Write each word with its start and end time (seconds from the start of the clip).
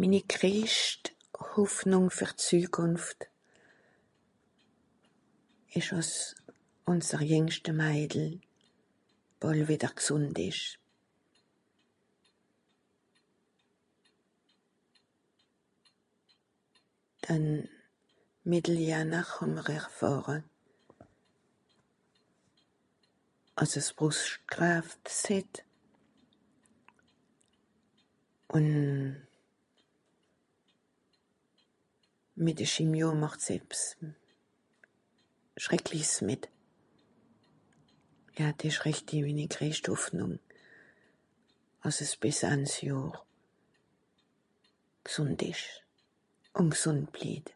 minni 0.00 0.20
greischt 0.34 1.04
hoffnùng 1.54 2.08
fer 2.16 2.30
zükùnft 2.46 3.20
esch 5.78 5.90
àss 6.00 6.12
unser 6.92 7.20
jiengschte 7.30 7.72
maidel 7.80 8.28
bàl 9.40 9.60
wìtter 9.68 9.92
gsùnd 10.00 10.36
esch 10.48 10.64
dann 17.24 17.46
mìttel 18.50 18.76
janer 18.90 19.26
hàmmr 19.34 19.66
erfàhre 19.78 20.36
ass'es 23.62 23.88
brocht 23.96 24.42
(cancer) 24.52 25.48
ùn 28.56 28.68
mìt 32.44 32.56
de 32.58 32.66
chimio 32.72 33.08
màcht's 33.22 33.46
ebs 33.56 33.80
schreklichs 35.62 36.14
mìt 36.28 36.42
ja 38.38 38.46
des 38.58 38.76
rìchtig 38.84 39.20
minni 39.26 39.46
greischt 39.54 39.86
hoffnùng 39.92 40.36
àss'es 41.88 42.12
bìs 42.20 42.38
ansjohr 42.54 43.14
gsùnd 45.08 45.40
esch 45.50 45.66
ùn 46.60 46.66
gsùnd 46.78 47.04
bliet 47.12 47.46